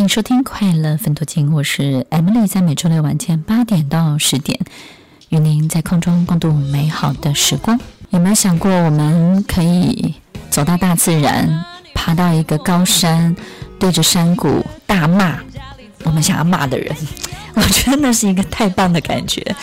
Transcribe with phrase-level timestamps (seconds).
[0.00, 4.58] 欢迎收听《快乐分多金》，我是 Emily，在每周六晚间八点到十点，
[5.28, 7.78] 与您在空中共度美好的时光。
[8.08, 10.14] 有没有想过，我们可以
[10.48, 13.36] 走到大自然，爬到一个高山，
[13.78, 15.38] 对着山谷大骂
[16.04, 16.96] 我们想要骂的人？
[17.52, 19.54] 我觉得那是一个太棒的感觉。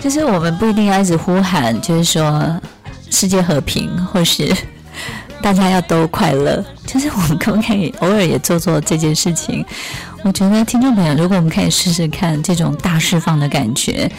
[0.00, 2.60] 就是我们不一定要一直呼喊，就是说
[3.10, 4.52] 世界和平，或是。
[5.40, 9.64] 大家要都快乐，就是我们可不可以偶尔也做做这件事情？
[10.22, 14.12] 我觉得听众朋友，如果我们可以试试看这种大释放的感觉，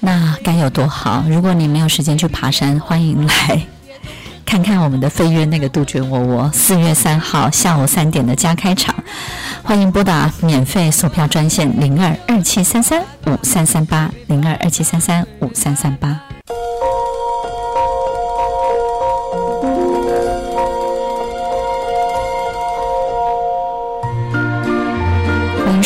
[0.00, 1.22] 那该有多好！
[1.28, 3.62] 如果你没有时间去爬山，欢迎来
[4.44, 6.50] 看看我们的飞跃那个杜鹃窝窝。
[6.52, 8.92] 四月三号下午三点的加开场，
[9.62, 16.27] 欢迎拨打免费索票专线零二二七三三五三三八零二二七三三五三三八。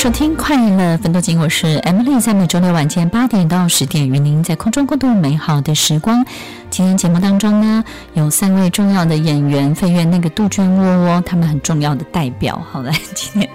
[0.02, 6.26] 收听快乐分多金，我是 Emily，在每周六晚间八点到十点，与您在空中共度美好的时光。
[6.70, 12.60] 今天节目当中呢，有三位重要的演员，飞跃那个杜鹃窝窝，他们很重要的代表。
[12.72, 13.48] 好，来 今天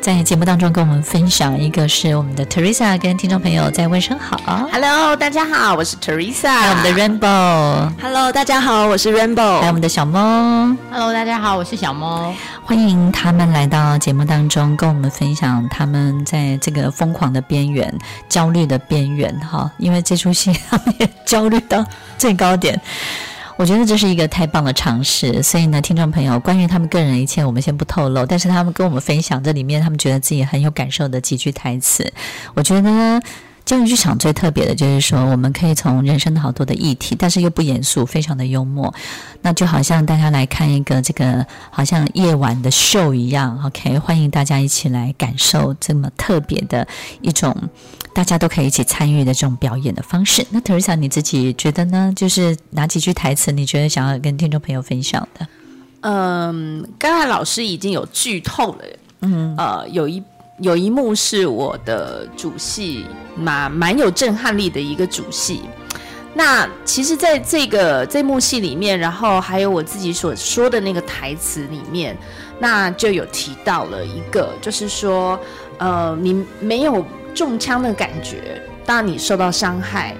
[0.00, 4.40] 在节目当中跟我们分享，一个是我们的 Teresa，跟听众朋友在问声好。
[4.72, 6.48] Hello，大家好，我是 Teresa。
[6.48, 7.92] 还有我们的 Rainbow。
[8.00, 9.58] Hello，大家好，我是 Rainbow。
[9.58, 10.74] 还有我们的小猫。
[10.90, 12.32] Hello，大家好，我是小猫。
[12.70, 17.92] 欢迎他们来到节目当中，跟我们分享他们在这个疯狂的边缘、
[18.28, 21.84] 焦虑的边缘，哈，因为这出戏他们也焦虑到
[22.16, 22.80] 最高点。
[23.56, 32.12] 我觉得这是一个太棒的尝试，所以呢，听众朋友，关于他们个人一切，我们先不透露，但是他们跟我们分享这里面他们觉得自己很有感受的几句台词，
[32.54, 33.20] 我觉得。
[33.70, 38.92] 教育剧场最特别的就是说，我们可以从人生的好多的议题，但是又不严肃，非常的幽默。
[39.42, 43.96] 那就好像大家来看一个这个好像夜晚的秀一样，OK？
[44.00, 46.84] 欢迎大家一起来感受这么特别的
[47.20, 47.56] 一种
[48.12, 50.44] 大家都可以一起参与的这种表演的方式。
[50.50, 52.12] 那 Teresa 你自己觉得呢？
[52.16, 55.46] 就是哪几句台词你觉得想要跟听众朋友分享的？
[56.00, 58.84] 嗯，刚才老师已经有剧透了，
[59.20, 60.20] 嗯，呃，有一。
[60.60, 65.62] 有一幕是我的主戏，蛮蛮有震撼力的一个主戏。
[66.32, 72.16] 那其实，在这个这幕戏里面，然后还有我自己所说的那个台词里面，
[72.58, 75.38] 那就有提到了一个，就是说，
[75.78, 77.04] 呃，你没有
[77.34, 80.16] 中枪的感觉，当你受到伤害。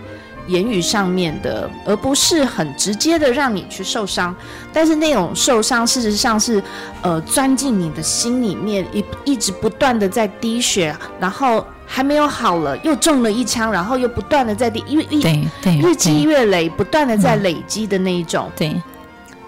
[0.51, 4.35] 言语上面的，而不是很直接的让你去受伤，
[4.73, 6.63] 但是那种受伤事实上是，
[7.03, 18.75] 呃，钻进你的心里面，一一直不断的在滴血，然后还没有好了，又中了一枪，然后又不断的在滴，因为一对对日积月累，不断的在累积的那一种，对，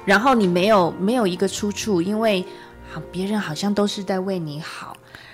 [0.05, 2.45] 然后你没有没有一个出处，因为
[2.93, 4.92] 好别人好像都是在为你好，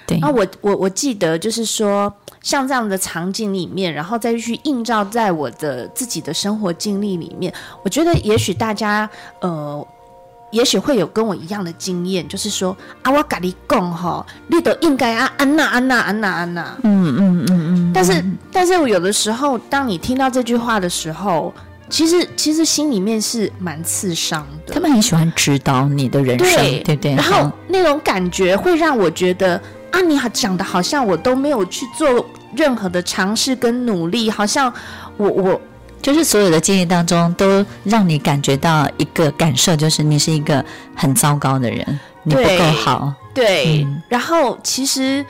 [0.08, 2.12] 对，啊，我我我记得就是说。
[2.41, 7.52] 像这样的场景里面，然后再去映照在我的自己的生活经历里面，
[7.82, 9.10] 我觉得也许大家
[9.41, 9.86] 呃，
[10.52, 17.92] 也许会有跟我一样的经验，就是说啊，我跟你讲哈，你都应该啊，安娜安娜安娜安娜，嗯嗯嗯嗯。
[17.92, 21.52] 但是，但是我有的时候，当你听到这句话的时候，
[21.91, 24.72] 其实其实心里面是蛮刺伤的。
[24.72, 27.14] 他们很喜欢指导你的人生，对对对。
[27.16, 29.60] 然后那种感觉会让我觉得。
[29.91, 34.72] 啊，你还讲的好像我都没有去做任何的尝试跟努力，好像
[35.16, 35.60] 我我
[36.00, 43.12] 就是所有的经历当中都让你感觉到一个感受，就是你是一个很糟糕的人，你不够好。
[43.34, 45.25] 对，嗯、然后其实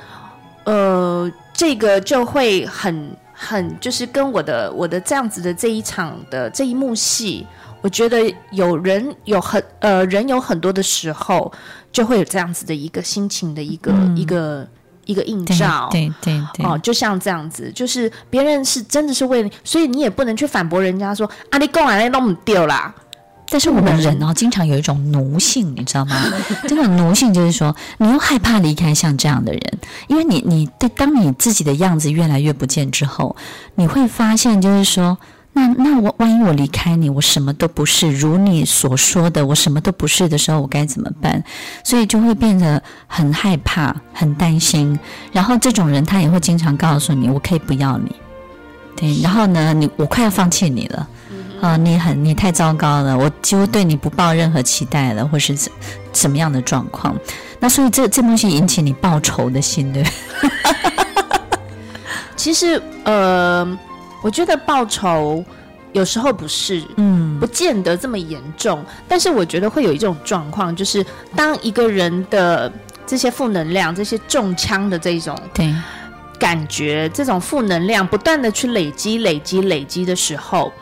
[0.65, 7.47] 呃，这个就会很很就是跟我的我的这样子的这一场的这一幕戏，
[7.81, 11.53] 我觉得有人有很呃人有很多的时候。
[11.91, 14.69] 就会有这样子的一个心情的一个、嗯、一个
[15.07, 22.95] 一个映照，对对对，哦，就像这样子，就是别人是真的是为你，所以你也不能去反驳人家说啊，你讲完了弄不掉啦。
[23.49, 26.15] 但是我们人哦，经常有一种奴性， 你知道吗？
[26.69, 29.63] 这种奴性就是说，你又害怕离开像这样的人，
[30.09, 33.35] 因为你你对当你自己的样子越来越不见之后，
[33.77, 35.17] 你会发现就是说。
[35.53, 41.43] 那那我万一我离开你，我什么都不是，如你所说的，我什么都不是的时候，我该怎么办？
[41.83, 44.97] 所以就会变得很害怕、很担心。
[45.33, 48.15] 然后这种人他也会经常告诉你：“我可以不要你。”
[48.95, 51.09] 对，然后呢，你我快要放弃你了
[51.61, 51.77] 啊！
[51.77, 55.73] 你很你太糟糕了，我几乎对你不抱任何期待了，或是怎
[56.13, 57.17] 怎么样的状况？
[57.59, 60.05] 那所以这这东西引起你报仇的心，对？
[62.37, 63.77] 其实，呃。
[64.23, 65.45] 我觉得报仇
[65.93, 68.85] 有时候不是，嗯，不见得这么严重。
[69.09, 71.05] 但是我觉得会有一种状况，就是
[71.35, 72.71] 当一个人的
[73.07, 75.75] 这些负能量、这些中枪的这种对。
[76.39, 80.73] 感觉，这种负能量不断的去累积、累积、累积的时候，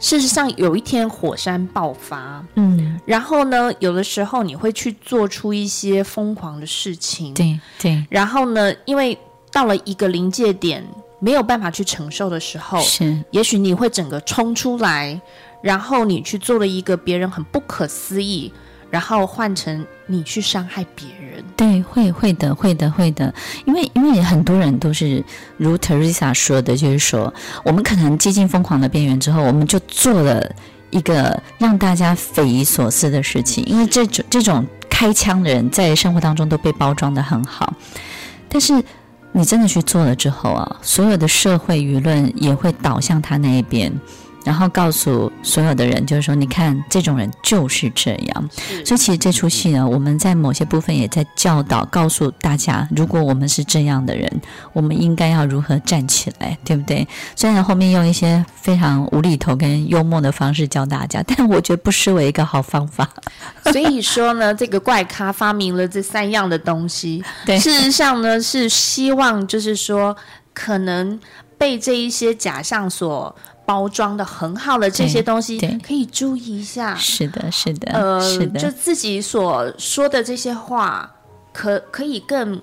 [0.00, 9.16] 事实上有一天火山爆发，嗯，然后呢，有的时候你会去做出一些疯狂的事情，对对，然后呢，因为
[9.52, 10.84] 到了一个临界点，
[11.26, 15.20] 没有办法去承受的时候，是，也许你会整个冲出来，
[15.60, 18.52] 然后你去做了一个别人很不可思议。
[18.88, 23.34] 然后换成你去伤害别人，对，会会的，会的，会的，
[23.64, 25.22] 因为因为很多人都是
[25.56, 27.34] 如 Teresa 说的，就是说
[27.64, 30.48] 我们可能接近疯狂的边缘之后，我们就做了
[30.90, 37.74] 一个让大家匪夷所思的事情，因为这种这种开枪的人在生活当中都被包装得很好，
[38.48, 38.72] 但是
[39.36, 43.92] 你真的去做了之后啊，所有的社会舆论也会倒向他那一边。
[44.46, 48.50] 然后告诉所有的人，就是说，你看这种人就是这样。
[48.84, 54.30] 所以其实这出戏呢，我们在某些部分也在教导，告诉大家，如果我们是这样的人，
[54.72, 57.04] 我们应该要如何站起来，对不对？
[57.34, 63.10] 虽然后面用一些非常无厘头跟幽默的方式教大家， 但我觉得不失为一个好方法。
[63.72, 70.16] 所以说呢，这个怪咖发明了这三样的东西，对，事实上呢是希望就是说，
[70.54, 71.18] 可能
[71.58, 73.34] 被这一些假象所。
[73.66, 76.94] 包装的很好的这些东西，可以注意一下。
[76.94, 81.12] 是的，是的，呃，是的，就自己所说的这些话，
[81.52, 82.62] 可可以更，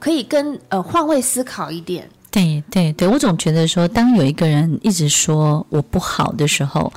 [0.00, 2.10] 可以更呃换位思考一点。
[2.32, 6.90] 对对对，我总觉得说，当有一个人一直说我不好的时候，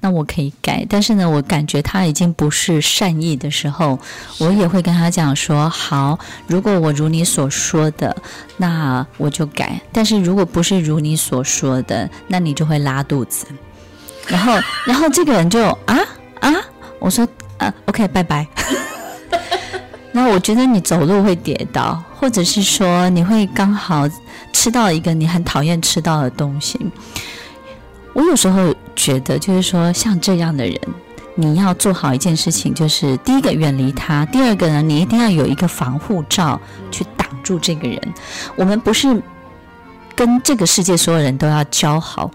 [0.00, 0.86] 那我可以改。
[0.86, 3.98] 但是呢，我感觉他已经不是善意的时候，
[4.38, 8.14] 我也会跟他讲说：好，如果我如你所说的，
[8.58, 9.80] 那我就改。
[9.90, 13.46] 但是如果不是如你所说的，那你就会拉肚子。
[14.28, 15.98] 然后，然后这个人就啊
[16.40, 16.52] 啊，
[16.98, 18.46] 我说啊，OK，拜拜。
[20.12, 24.06] 那我觉得你走路会跌倒，或者是说你会刚好
[24.52, 26.78] 吃到一个你很讨厌吃到的东西。
[28.12, 30.78] 我有时候觉得，就是说像这样的人，
[31.34, 36.60] 你要做好一件事情，就是第一个远离他，第二个呢，你一定要有一个防护罩
[36.90, 37.98] 去挡住这个人。
[38.54, 39.22] 我们不是
[40.14, 42.30] 跟这个世界所有人都要交好。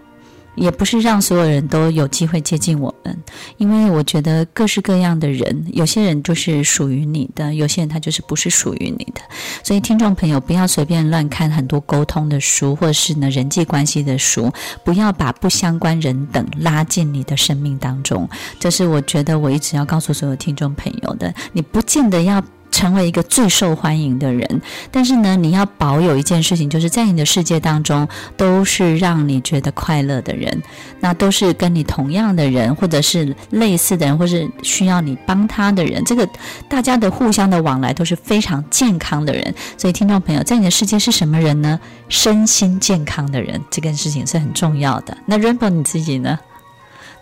[0.57, 3.17] 也不是让所有人都有机会接近我们，
[3.57, 9.21] 因为我觉得各式各样的人，有些人就是属于你的，有些人他就是不是属于你的。
[9.63, 14.51] 所以听众朋友不要随便乱看很多沟通的书，或者是呢人际关系的书，
[14.83, 18.27] 不要把不相关人等拉进你的生命当中。
[18.59, 22.43] 这是我觉得我一直要告诉所有听众朋友的，你不见得要。
[22.77, 28.07] 成为一个最受欢迎的人，但是呢，你要保有一件事情，就是在你的世界当中，
[28.37, 30.61] 都是让你觉得快乐的人，
[30.99, 36.03] 那都是跟你同样的人，或者是类似的人，或是需要你帮他的人。
[36.05, 36.29] 这个
[36.69, 39.55] 大家的互相的往来都是非常健康的人。
[39.75, 41.79] 所以，听众朋友，在你的世界是什么人呢？
[42.09, 45.17] 身心健康的人，这件事情是很重要的。
[45.25, 46.37] 那 Rainbow 你自己呢？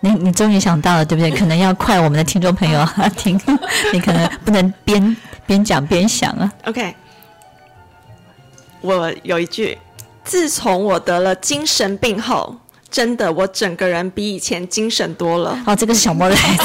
[0.00, 1.30] 你你终于想到了，对不对？
[1.30, 3.40] 可能要快我们的听众朋友啊 听，
[3.94, 5.16] 你可能不能边。
[5.46, 6.52] 边讲边想啊。
[6.64, 6.94] OK，
[8.80, 9.78] 我有一句，
[10.24, 12.56] 自从我得了精神病后，
[12.90, 15.58] 真的我整个人比以前精神多了。
[15.66, 16.64] 哦，这个是小莫的孩子。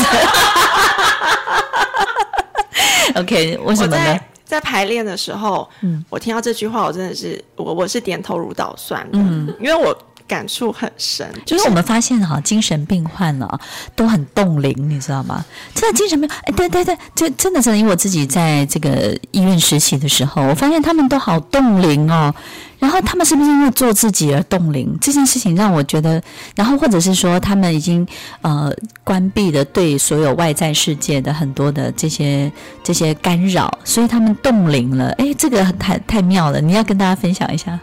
[3.19, 4.03] OK，为什么呢？
[4.05, 9.97] 在，在排练的时候，嗯，我听到这句话，我真的是我我是点头如捣蒜的，嗯，因为我。
[10.31, 13.59] 感触很深，就是我们发现哈，精神病患了
[13.97, 15.43] 都很冻龄，你知道吗？
[15.75, 22.33] 真的精神病，哎，对对对，就真的是因为我自己在这个医院实习的时候，我发现他们都好冻龄哦。
[22.79, 24.97] 然后他们是不是因为做自己而冻龄？
[25.01, 26.23] 这件事情让我觉得，
[26.55, 28.07] 然后或者是说他们已经
[28.39, 28.73] 呃
[29.03, 32.49] 关闭了对所有外在世界的很多的这些
[32.81, 35.09] 这些干扰，所以他们冻龄了。
[35.17, 37.77] 哎，这个太太妙了，你要跟大家分享一下，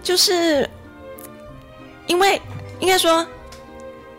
[0.00, 0.70] 就是。
[2.06, 2.40] 因为
[2.80, 3.26] 应该说，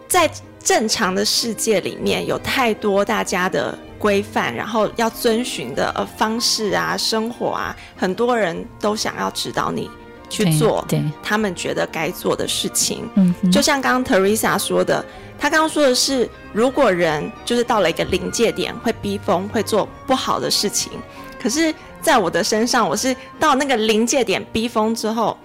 [0.08, 9.89] 在正常的世界里面有太多大家的规范，然后要遵循的呃方式啊、生活啊，很多人都想要指导你
[10.27, 13.08] 去做，对，他们觉得该做的事情。
[13.13, 15.06] 嗯，就像刚刚 Teresa 说的，
[15.38, 20.92] 他刚刚说的是，如果人就是到了一个临界点，会逼疯，会做不好的事情。
[21.39, 25.38] 可是，在我的身上，我是到那个临界点逼疯之后，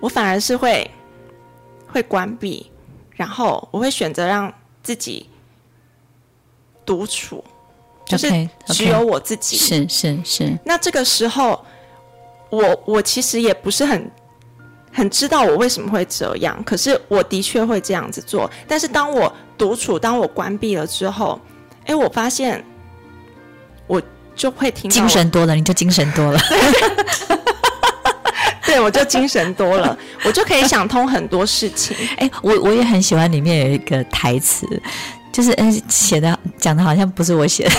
[0.00, 0.90] 我反而是会。
[1.92, 2.70] 会关闭，
[3.12, 5.28] 然后我会选择让自己
[6.86, 7.44] 独处，
[8.06, 9.56] 就是只有我自己。
[9.56, 10.58] 是是是。
[10.64, 11.64] 那这个时候，
[12.48, 14.10] 我我其实也不是很
[14.92, 18.50] 很知道我为什么会这样，可是我的确会这样子做。
[18.66, 21.40] 但是当我独处，当我关闭了之后，
[21.86, 22.64] 哎，我发现
[23.86, 24.02] 我
[24.34, 26.40] 就会听精神多了，你就精神多了。
[28.64, 31.96] 对，我就精神多了， 我就可以想通很多事情。
[32.16, 34.66] 哎，我我也很喜欢里面有一个台词，
[35.32, 37.72] 就是嗯，写的讲的好像不是我写的，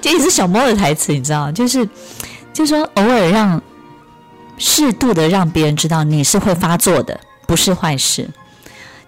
[0.00, 1.52] 这也是小猫的台词，你知道吗？
[1.52, 1.88] 就是
[2.52, 3.60] 就是说，偶尔让
[4.58, 8.28] 适度的让别人知道你是会发作的，不是坏事。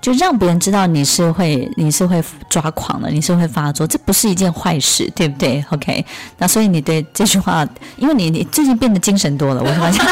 [0.01, 6.05] 就让别人知道你是会你是会抓狂的，你是会发作，这不是一件坏事，对不对？OK，
[6.39, 7.65] 那所以你对这句话，
[7.97, 10.11] 因为你你最近变得精神多了，我发现我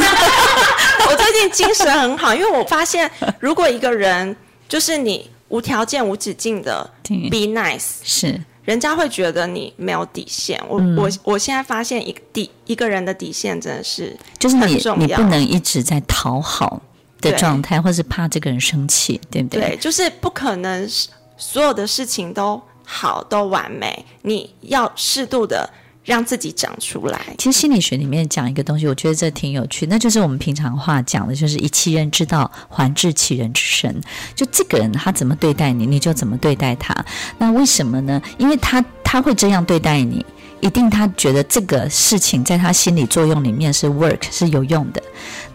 [1.30, 4.34] 最近精神很好， 因为我发现如果一个人
[4.68, 10.60] 就是你无条件无止境的 be nice，是人家会觉得你没有底线。
[10.68, 16.82] 我、嗯、我我现在发现一个底一个人的底线真的是就是你你不能一直在讨好。
[17.20, 19.60] 的状态，或是怕这个人生气，对不对？
[19.60, 20.88] 对，就是不可能
[21.36, 25.68] 所有的事情都好都完美，你要适度的
[26.04, 27.20] 让自己长出来。
[27.38, 34.00] 其实心理学里面讲一个东西，我觉得这挺有趣，那就是我们平常话讲的，就是以其人之道还治其人之身。
[34.34, 36.94] 就这个人他怎么对待你，你就怎么对待他。
[37.38, 38.20] 那为什么呢？
[38.38, 40.24] 因为他他会这样对待你。
[40.62, 45.02] 一定他觉得这个事情在他心理作用里面是 work 是有用的，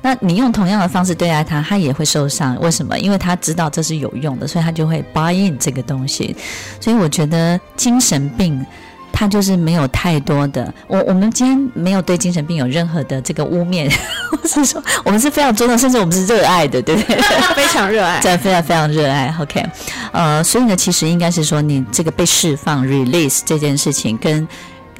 [0.01, 2.59] 那你用同样的方式对待他，他也会受伤。
[2.59, 2.97] 为什么？
[2.97, 6.35] 因为他知道这是有用的，所以他就会 buy in 这个东西。
[6.81, 8.65] 所以我觉得精神病
[9.15, 10.71] 他就是没有太多的。
[10.87, 13.89] 我我们今天没有对精神病有任何的这个污蔑，
[14.43, 17.17] 我是说我们是非常尊重，甚至我们是热爱的，对不对？
[17.55, 19.33] 非常热爱， 对，非常非常热爱。
[19.39, 19.65] OK，
[20.11, 24.45] 呃，所以呢，其实应该是说你这个被释放 release 这件事情跟。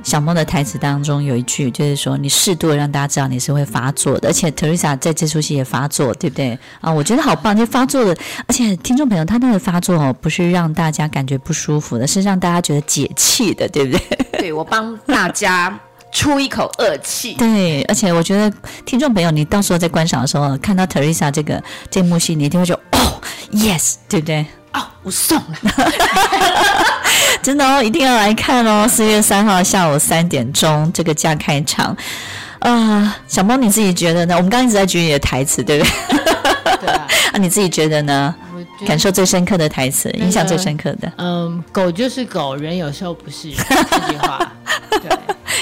[0.06, 6.92] 小梦的台词当中有一句，就是说你适度的让大家知道你是会发作的，而且 Teresa 在这出戏也发作，对不对啊？
[6.92, 8.16] 我觉得好棒，就发作的，
[8.48, 14.18] 而且听众朋友他那个发作哦，不是让大家感觉不舒服的，是让大家觉得解气的，对不对？
[14.40, 15.76] 对，我帮大家
[16.12, 17.34] 出一口恶气。
[17.34, 23.20] 对，而且我觉得听众朋友，你到时候在观赏的时候看到 Teresa 这个这幕戏，你一定会说哦
[23.52, 24.46] ，yes，对不对？
[24.74, 25.46] 哦，我送了。
[27.46, 28.88] 真的哦，一定要来看哦！
[28.88, 31.96] 四月三号下午三点钟，这个加开场
[32.58, 33.16] 啊、呃！
[33.28, 34.36] 小猫你自己觉得呢？
[34.36, 36.18] 我们刚刚一直在举你的台词，对不对？
[36.82, 37.08] 对啊。
[37.34, 38.34] 啊，你自己觉得呢？
[38.88, 41.12] 感受最深刻的台词，印象最深刻的。
[41.18, 44.52] 嗯，狗就是狗，人有时候不是这句话。
[44.90, 45.12] 对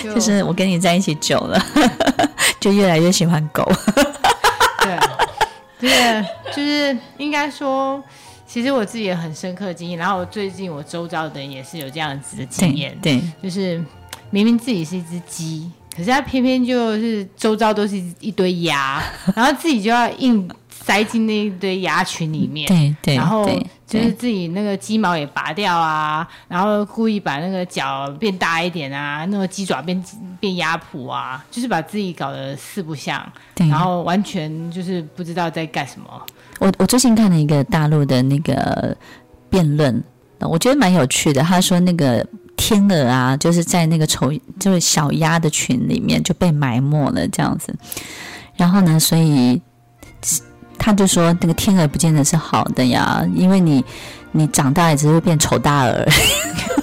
[0.04, 1.62] 就，就是我跟你在一起久了，
[2.62, 3.70] 就越来越喜欢狗。
[4.80, 6.26] 对，对，
[6.56, 8.02] 就是应该说。
[8.54, 13.84] 其实我自己也很深刻的经验，然后最近我周遭的人也是有这样子的经验，对，对就是
[14.30, 19.02] 明明自己是一只鸡，可是他偏偏就是周遭都是一堆鸭，
[19.36, 23.44] 然后自己就要硬塞进那一堆鸭群里面，对对，然后
[23.88, 30.04] 就是自己那个鸡毛也拔掉啊，然后故意把那个脚变大一点啊，那个鸡爪变
[30.40, 36.08] 变鸭蹼啊，就是把自己搞得四不像，然后完全就是不知道在干什么。
[36.64, 38.96] 我我最近看了一个大陆的那个
[39.50, 40.02] 辩论，
[40.40, 41.42] 我觉得蛮有趣的。
[41.42, 47.76] 他说那个天鹅啊，就是在那个丑就是小鸭的群里面就被埋没了这样子。
[48.56, 49.62] 然后呢，所以
[50.80, 53.84] 他就说那个天鹅不见得是好的呀，因为你
[54.32, 56.08] 你长大也只会变丑大鹅。